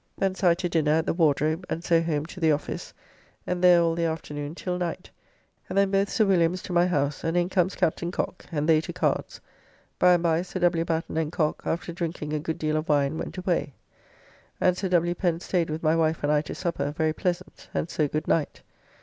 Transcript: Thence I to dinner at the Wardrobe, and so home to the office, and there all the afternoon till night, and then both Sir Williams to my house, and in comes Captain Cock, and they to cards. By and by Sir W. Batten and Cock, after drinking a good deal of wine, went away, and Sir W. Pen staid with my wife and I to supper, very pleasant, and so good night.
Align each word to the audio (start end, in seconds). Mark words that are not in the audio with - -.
Thence 0.17 0.43
I 0.43 0.55
to 0.55 0.67
dinner 0.67 0.93
at 0.93 1.05
the 1.05 1.13
Wardrobe, 1.13 1.63
and 1.69 1.83
so 1.83 2.01
home 2.01 2.25
to 2.25 2.39
the 2.39 2.51
office, 2.51 2.91
and 3.45 3.63
there 3.63 3.81
all 3.83 3.93
the 3.93 4.05
afternoon 4.05 4.55
till 4.55 4.79
night, 4.79 5.11
and 5.69 5.77
then 5.77 5.91
both 5.91 6.09
Sir 6.09 6.25
Williams 6.25 6.63
to 6.63 6.73
my 6.73 6.87
house, 6.87 7.23
and 7.23 7.37
in 7.37 7.49
comes 7.49 7.75
Captain 7.75 8.09
Cock, 8.09 8.47
and 8.51 8.67
they 8.67 8.81
to 8.81 8.93
cards. 8.93 9.39
By 9.99 10.15
and 10.15 10.23
by 10.23 10.41
Sir 10.41 10.59
W. 10.61 10.83
Batten 10.85 11.17
and 11.17 11.31
Cock, 11.31 11.61
after 11.67 11.93
drinking 11.93 12.33
a 12.33 12.39
good 12.39 12.57
deal 12.57 12.77
of 12.77 12.89
wine, 12.89 13.19
went 13.19 13.37
away, 13.37 13.75
and 14.59 14.75
Sir 14.75 14.89
W. 14.89 15.13
Pen 15.13 15.39
staid 15.39 15.69
with 15.69 15.83
my 15.83 15.95
wife 15.95 16.23
and 16.23 16.31
I 16.31 16.41
to 16.41 16.55
supper, 16.55 16.91
very 16.97 17.13
pleasant, 17.13 17.69
and 17.71 17.87
so 17.87 18.07
good 18.07 18.27
night. 18.27 18.63